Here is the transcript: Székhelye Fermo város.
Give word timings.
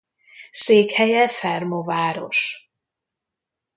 Székhelye 0.51 1.27
Fermo 1.27 1.81
város. 1.83 2.71